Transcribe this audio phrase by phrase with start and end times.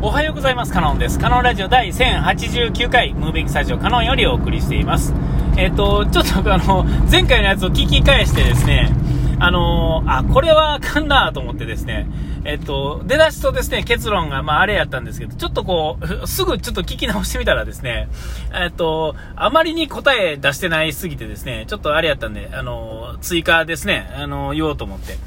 [0.00, 0.72] おはようございます。
[0.72, 1.18] カノンです。
[1.18, 5.12] カノンラジオ第1089回、ムービングスタジオカノンよりお送りしています。
[5.56, 8.92] えっ、ー、と、ちょっとあの、前回のやつを聞き返してですね、
[9.40, 12.06] あの、あ、これはあかんなと思ってですね、
[12.44, 18.08] えっ、ー、と、出だしとですね、結論が、まあ、あれやったんですけど、ちょっとこう、すぐちょっと聞き直してみたらですね、
[18.54, 25.18] えっ、と、あまりに答え出してないすぎてですね、ちょっとあれやったんで、あの追加ですね、あの言おうと思って。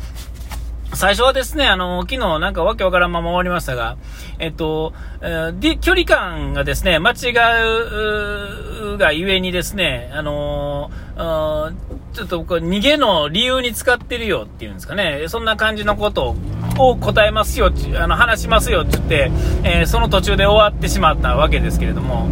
[0.94, 3.98] 最初はですね、あの、昨日なんかわけわからんまま終わりましたが、
[4.40, 7.32] えっと、えー、距離感がですね、間違
[8.94, 11.74] うがゆえにですね、あのー、
[12.14, 16.36] ちょっとこう逃げの理由に使ってるよっていうんですかね、そんな感じのこと
[16.78, 19.32] を答えますよ、あの話しますよって言って、
[19.64, 22.28] えー、その途中で終わってしまったわけですけれども、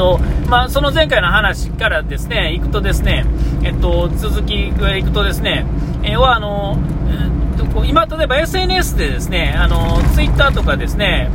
[0.00, 0.18] と、
[0.48, 3.26] まあ、その前回の話からですね、行くとですね、
[3.62, 5.66] えっと、続きが行くとですね、
[6.02, 6.78] えー、は、あの、
[7.10, 11.28] えっと、今、例えば SNS でですね、あの、ツイッターとかですね、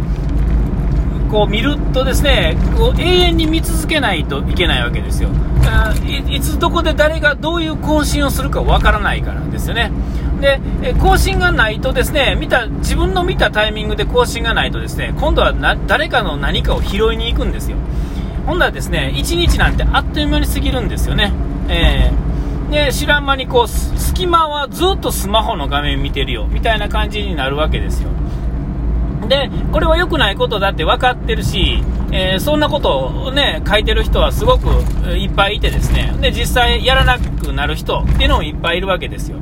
[1.30, 5.30] こう見るとですね、こう永遠に見続けないといけないわけですよ。
[6.30, 9.92] いつどこで誰がどういう更新をするかわからないからですよね。
[10.40, 10.60] で、
[11.00, 17.78] 更新がないとですね、見た、自分の見たタイミングで更新がないとですね、今度はな誰かの何かを拾いに行くんですよ。
[18.46, 21.32] ほんならですね、1日なんてあっという間に過ぎるんですよね。
[21.68, 28.10] えー、で、知らん間にこう、隙間はずっとスマホの画面見てるよ、みたいな感じになるわけですよ。
[29.28, 34.68] で、これは良くないことだって分かってるし、えー、そんなことをね、書いてる人はすごく
[35.18, 39.40] いっぱいいてですね、で、実際やらなくなる人っていうのもいっぱいいるわけですよ。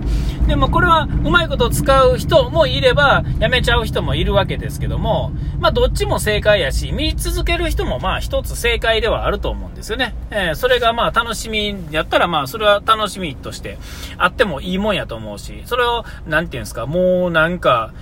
[0.47, 10.15] でもこれはうまいこと使う人もいれば、やめちゃう人もいるわけですけども、まあどっちも正解やし、見続ける人もまあ一つ正解ではあると思うんですよね。
[10.31, 13.77] えー、それがまあ楽しみやったらまあそれは楽しみとして
[14.17, 17.93] あってもいいもんやと思うし、それを、なんていうんですか、もうなんか、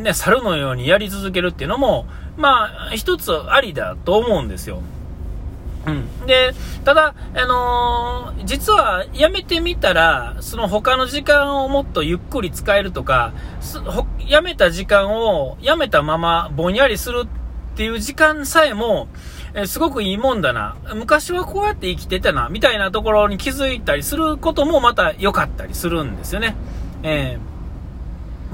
[0.00, 4.80] ね、猿のようにやり続けるっていうのも、まあ一つありだと思うんですよ。
[5.86, 6.52] うん、で
[6.84, 13.32] ただ、あのー、実は辞めてみたら、その他の時間をもっとゆっくり使えるとか、
[14.26, 19.08] 辞めた時間を辞めたままぼんやりするっていう時間さえも、
[19.54, 20.76] え、すごくいいもんだな。
[20.94, 26.56] 昔はこうやって生きてたな、みたいなところに気づいたりすることもまた良かったりするんですよね。
[27.02, 27.58] えー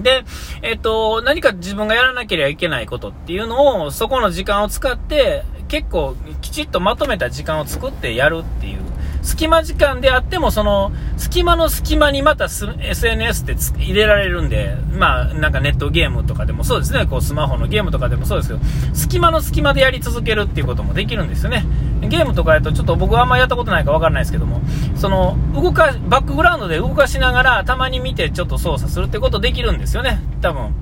[0.03, 0.25] で、
[0.63, 5.45] えっと、何か自分がやらなければいけないことっていうのを、そこの時間を使って、
[5.75, 8.79] 結構きちっとまとめた時間を作ってやるっていう、
[9.23, 18.61] 隙間時間であっても、その、隙間の隙間にまた SNS って入れられるんで、まあ、なんかネットゲームとかでもそうですね、こうスマホのゲームとかでもそうですけど、
[18.95, 21.67] 隙間の隙間でやり続けるっていうこともできるんですよね。
[22.03, 24.61] ゲームとかやとちょっと僕はあんまやったことないかわからないですけども、
[24.95, 30.73] その、動か、バックグラウンドで動かしながら、たまに見てちょっと操作するってことできるんですよね、多分。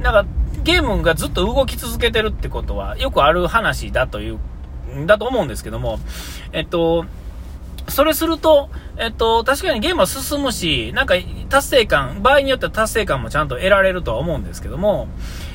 [0.00, 0.24] なんか、
[0.62, 4.38] ゲームがずっと動き続けてるってことは、よくある話だという、
[5.06, 5.98] だと思うんですけども、
[6.52, 7.04] えっと、
[7.88, 11.14] それすると、えっと、確かにゲームは進むし、なんか
[11.48, 15.08] 達成感、場合によっては達成感もちゃんと得られるとは思うんですけども、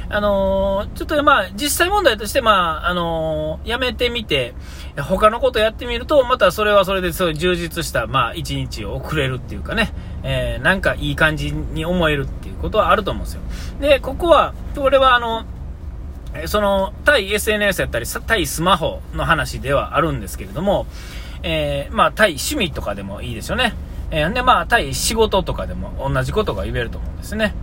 [0.09, 4.53] あのー、ちょっとまあ、実際問題として、まあ、あのー、やめてみて、
[4.97, 9.93] 他のことやってみると、またそれはそれでそうい充実した、まあ、一日を送れるっていうかね、
[10.23, 12.27] えー、なんかいい感じに思える
[12.63, 13.41] ことはあると思うんですよ。
[13.79, 15.45] で、ここは、これはあの、
[16.47, 20.87] その、対 SNS やったり、対スマホの話ではあるんですけれども、
[21.43, 23.75] えー、まあ、対趣味とかでもいいですよね。
[24.09, 27.53] えー、で、まあ、対仕事とかでも同じことが言えると思うんですね。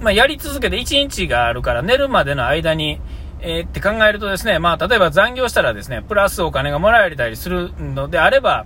[0.00, 3.00] まあ、やり続けて1日があるから寝るまでの間に、
[3.42, 8.64] えー、って考えるとですね、まあ、例えば残業したらですね、プラスお金がもらえたりするのであれば、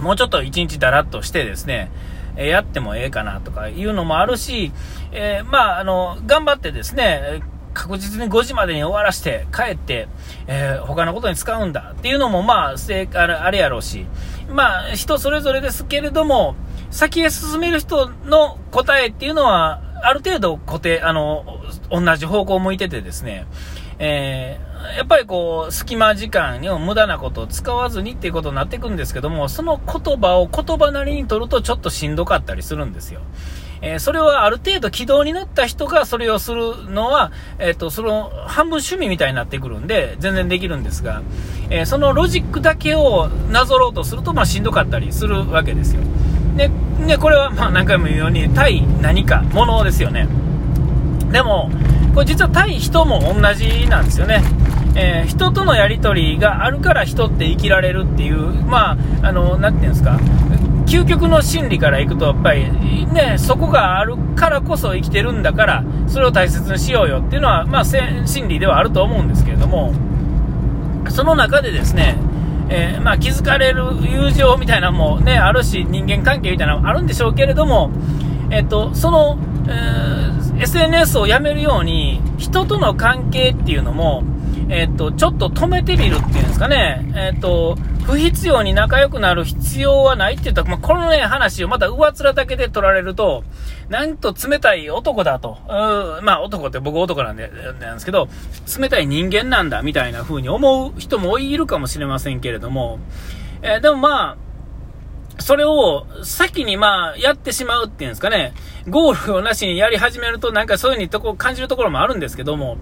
[0.00, 1.90] もうちょっと1日だらっとしてですね、
[2.36, 4.72] えやってもええかなとかいうのもあるし、
[5.12, 7.42] えー、まあ、あの、頑張ってですね、
[7.74, 10.08] 確実に5時までに終わらして、帰って、
[10.46, 14.06] えー、他のことに使うんだっていうのも、まあ、あれやろうし、
[14.50, 16.54] まあ、人それぞれですけれども、
[16.90, 21.44] 先へ進める人の答えっていうのは、ある程度固定、あの、
[21.90, 23.46] 同じ方向を向いててですね、
[23.98, 33.20] えー、やっぱりこう、隙間時間に無駄なことを使わずにっていうことになっていくんですけども、その言葉を言葉なりに取るとちょっとしんどかったりするんですよ。
[33.82, 41.22] えー、それはある程度軌道に乗った人がそれをするのは、えっ、ー、と、その半分趣味みたいになってくるんで、全然できるんですが、
[41.68, 46.02] えー、そのロジックだけをなぞろうとすると、まあしんどかったりするわけですよ。
[46.56, 46.68] で、
[47.04, 50.28] ね、これはまあ何回も言うように、対何か、ものですよね。
[51.32, 51.68] でも、
[52.14, 54.42] これ実は対人も同じなんですよね。
[54.94, 60.18] えー、人とのやり取りがあるから人って生きられるっていう、まあ、あの、なていうんですか、
[60.86, 62.70] 究極の心理からいくと、やっぱり
[63.06, 69.94] ね、そこがあるからこそ生きてるんだから、それを大切にしようよっていうのは、まあ、心理ではあると思うんですけれども、
[71.08, 72.16] その中でですね、
[72.68, 77.90] えー、まあ、気づかれる友情みたいなのも、ね、あるし、人間関係みたいなのもあるんでしょうけれども、
[78.50, 84.22] えっと、その、えー、SNS をやめるように、人との関係っていうのも、
[84.72, 93.44] えっと、ちょっと止めてみるっていうんですかね、えっと、不必要に仲良くなる必要はないって言ったら、まあ、このね、話をまた上面だけで取られると、
[93.90, 95.58] なんと冷たい男だと。
[95.68, 98.28] う、まあ男って僕男なんで、なんですけど、
[98.80, 102.98] 冷たい人間なんだみたいな風に思う人もいるかもしれませんけれども、
[103.60, 104.36] えー、でもまあ、
[105.38, 108.52] それを先にまあやってしまうっていうんですかね、
[108.88, 112.76] ゴールをなしにやり始めるとなんかそういうふうにとこ感じるところもあるんですけども、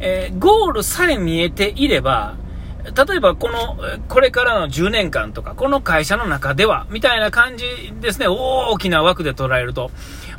[0.00, 2.36] えー、ゴールさえ見えていれば、
[2.84, 3.76] 例えばこの、
[4.08, 7.64] これからの10年間とか、この会社の中では、みたいな感じ
[8.00, 9.90] ですね、大きな枠で捉えると。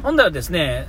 [0.01, 0.88] ほんだらですね、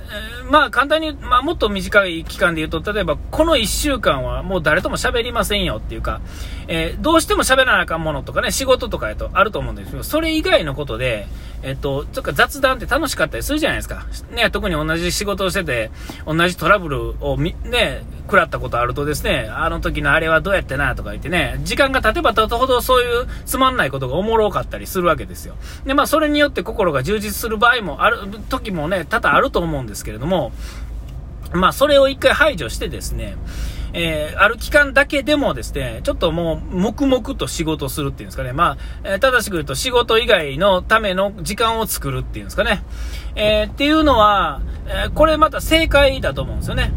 [0.49, 6.21] まあ簡単に、まあもっと短い期間で言うと、例えばこの1週間はもう誰とも喋りませんよっていうか、
[6.67, 11.27] えー、どうしても喋らなあかんものとかね、仕事とかやとあると思うんですけど、それ以外のことで、
[11.63, 14.05] えっと、ちょっと雑談って楽しかったりするじゃないですか。
[14.31, 15.91] ね、特に同じ仕事をしてて、
[16.25, 25.55] 同じトラブルをみ、ね、食らったことあるとですね、あの時のあれはどうやってなとか言ってね、時間が経てば経つほどそういうつまんないことがおもろかったりするわけですよ。
[25.85, 28.19] で、まあそれによって心が充実する場合もある、
[28.49, 30.51] 時もね、多々あると思うんですけれども、
[31.53, 33.35] まあそれを一回排除してですね、
[33.93, 38.53] えー、ある期間だけでもですね、ちょっともう、黙々と仕事するっていうんですかね。
[38.53, 42.83] まあ、えー、正しく言うと仕事以外のための時間を作るっていうんですかね。
[43.35, 46.91] えー、っていうのは、えこれまた正解だと思うんですよね。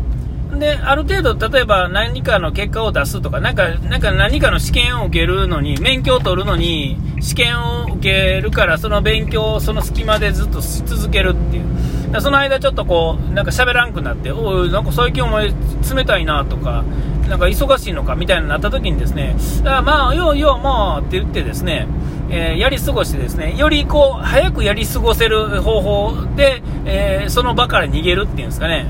[0.53, 12.21] で、ある程度、例えば何かの結果を出すとか、なんか、なんか何かの試験を受けるのに、免許を取るのに、試験を受けるから、その勉強をその隙間でずっとし続けるっていう。
[12.21, 16.85] その間ちょっとこう、なんか喋らんくなって、おい、なんか最近お前冷たいなとか、
[17.29, 21.89] なんか忙しいのかみたいになった時にですね、あまあ、ようよう、まあ、って言ってですね、
[22.31, 28.87] えー、やり過ごしてですね、よりこう、早くやり過ごせる方法で、えー、その場から逃げるっていうんですかね、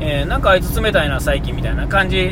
[0.00, 2.30] えー、なんかあいつ冷たいな最近みたいな感じ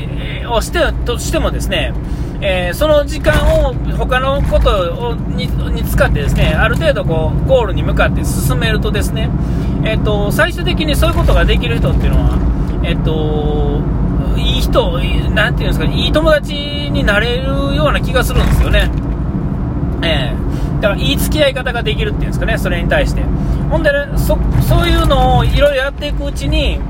[0.51, 1.93] をしてとしてもですね、
[2.41, 3.35] えー、その時間
[3.67, 9.29] を他のことをにに使ってですねある程度こうゴールに向かって進めるとですね、
[9.85, 13.81] えーと、最終的にそういうことができる人っていうのは、えーと、
[14.39, 14.99] いい人、
[15.31, 18.91] なんていうんですか、いい友達になれるような気がするんですよね。
[20.03, 23.23] えー、だからいい付き合い方ができるっていうんですかね、それに対して。
[23.71, 26.81] ほんで、ね、そそういうのをいろいろやっていくうちに、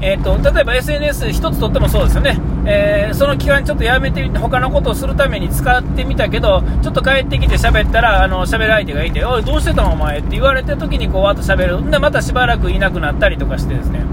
[0.00, 11.90] えーと、例えば SNS 一つとってもそうですよね、えー、その期間ちょっとやめてみて他のことをするために使ってみたけどちょっと帰ってきて喋ったらあの喋る相手がいておいどうしてたのお前って言われた時にこうわっと喋る。
[11.90, 14.04] でまたしばらくいなくなったりとかしてですね。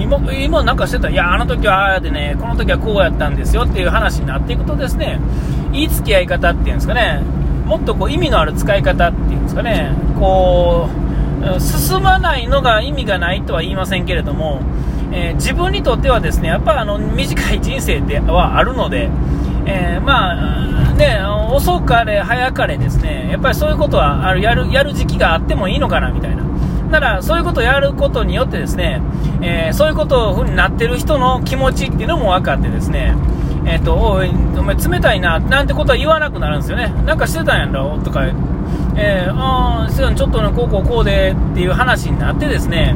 [0.00, 1.10] 今今なんかしてた？
[1.10, 5.18] いやあの時はああでねこの時はこうやったんですよっていう話になっていくとですね
[5.72, 7.22] いい付き合い方っていうんですかね。
[7.66, 9.92] もっとこう意味のある使い方っていうんですかね。
[10.18, 11.07] こう
[11.58, 14.60] 進まないのが意味がないとは言いませんけれども
[15.10, 19.08] えー、自分にとってはですね、やっぱあの短い人生ではあるので、
[19.66, 21.20] えー、まあ、ね、
[21.50, 26.46] 遅かれ早かれですね、やっぱりそういうことはあるやるやる時期があってもいいのかなみたいな。
[26.90, 29.02] だからそういうことをやることによってですね、
[29.42, 33.14] えー、そういうことになってる人の気持ちっていうのも分かってですね、
[33.66, 36.92] えっ、ー、と、おい、お前冷たいな、なんてことは言わなくなるんですよね。
[37.04, 38.22] なんかしてたんやろとか、
[38.96, 42.94] えー、ああ、ちょっとね、こうこうこうでっていう話になってですね、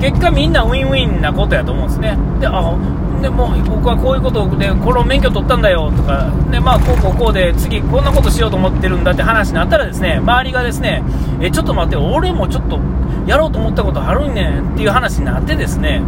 [0.00, 2.18] 結果みんなウィンウィンなことやと思うんですね。
[2.40, 2.76] で、あ、
[3.22, 11.02] でも僕はこういうことで、この免許取ったんだよとか、で、まあ、こうこうこうで、次こんなことしようと思ってるんだって話になったらですね、周りがですね、
[11.40, 12.78] え、ちょっと待って、俺もちょっと
[13.26, 16.02] やろうと思ったことあるんねんっていう話になってですね、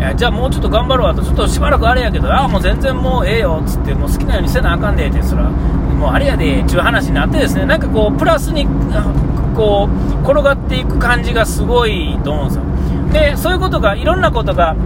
[0.00, 5.50] えじゃあもうちょっと頑張るわと、ちょっとしばらくあれやけど、ああ、もう全然もうええよっつって、もう好きなようにせなあかんでって、そら、
[6.00, 8.66] もうあれやでっていう話になってですね、なんかこう、プラスに、
[9.54, 12.70] こう、転がっていく感じがすごいと思うんですよ。
[13.12, 14.76] でそういうことがいろんなことが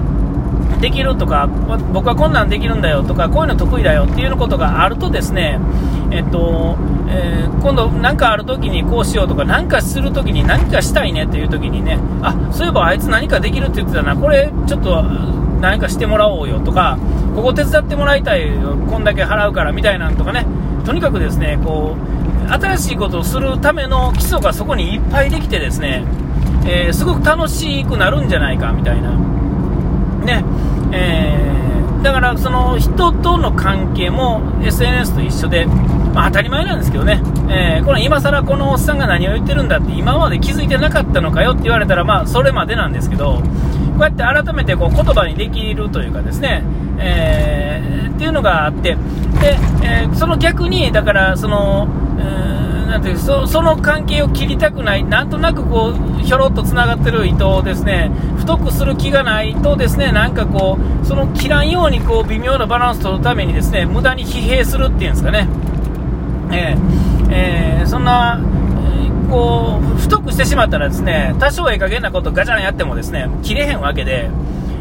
[0.81, 1.47] できるとか
[1.93, 5.59] 僕はこんなんできるんだよとかこういうの得意だよっていうことがあるとですね
[6.11, 6.77] えっと、
[7.09, 16.99] えー、今度何かある時にこうしようとか何かする時に何かしたいねっていう時にねあそういえばあいつ何かできるって言ってたなこれちょっと何かしてもらおうよとか
[17.35, 20.47] ここ手伝ってもらいたいよこんだけ払うからみたいなんとかね
[20.85, 21.97] とにかくですねこ
[22.49, 26.05] う新しいことをするための基礎がそこにいっぱいできてですね
[26.67, 29.17] えー、すごく楽しくなるんじゃないかみたいな、
[30.25, 30.45] ね
[30.93, 43.43] えー、だからその人との関係も SNS と一緒で、まあ、当たり前なんですけどね、えー、この今更このおっさんが何を言ってるんだって今まで気づいてなかったのかよって言われたらまあそれまでなんですけど
[43.95, 46.63] こうやって改めてこう言葉にできるというかですね、
[46.99, 48.95] えー、っていうのがあって
[49.41, 65.49] で、えー、その逆にだからその、えーなんていうそその関係を切りたくない、なんとなくこうひょろっとつながってる糸をですね太くする気がないと、ですねなんかこうその切らんようにこう微妙なバランス取るためにですね無駄に疲弊するっていうんですかね、
[66.53, 68.39] えーえー、そんな、
[69.31, 74.31] こう太くしてしまったらですね多少ええ加減なことガチャンやってもですね切れへんわけで。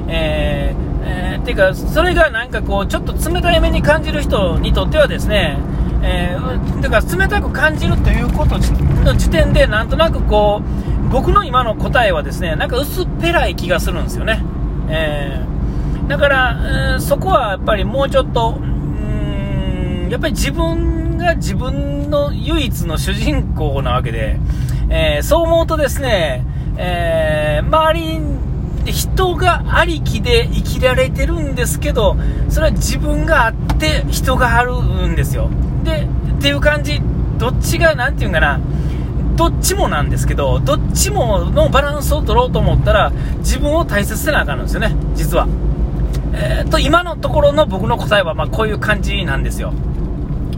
[0.07, 5.57] えーえー、っていうか、それがなんかこう、ちょっと冷たい目に感じる人にとってはですね、
[6.01, 8.57] えー、だから冷たく感じるということ
[9.03, 10.61] の時点で、なんとなくこ
[11.07, 14.43] う、僕の今の答えはですね、なんか薄っぺらい気がするんですよね。
[14.89, 16.59] えー、だから、
[16.93, 24.37] えー、そこはやっぱりもうちょっと、うん、やっぱり自分が自分の唯一の主人公なわけで、
[24.89, 26.45] えー、そう思うとですね、
[26.77, 28.43] えー、周りに
[28.91, 32.17] 人がありきで生きられてるんですけど、
[32.49, 35.49] それは自分があって人があるんですよ。
[35.83, 37.01] で、っていう感じ、
[37.37, 38.59] どっちが、なんていうんかな、
[39.35, 45.47] どっちもなんですけど、どっちものバランスを取ろうと思ったら、自分を大切せなあかんんですよね、実は。
[46.33, 49.73] えー、と、今のところの僕の答えは、まこういう感じなんですよ。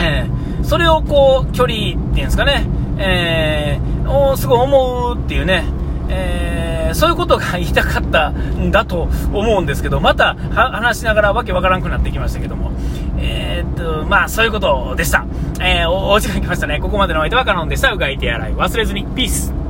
[0.02, 5.66] えー、それをこう、距離っていうんですかね、えー、おすごい思うっていうね、
[6.10, 12.72] えー、そういうことが言いたかったんだと思うんですけど、また話しながらわけわからんくなってきましたけども、
[13.18, 15.26] えー、っと、まあ、そういうことでした。
[15.62, 16.80] えー、お、時間来ましたね。
[16.80, 17.92] ここまでのお相手はカノンでした。
[17.92, 19.06] うがい手洗い忘れずに。
[19.06, 19.65] ピース。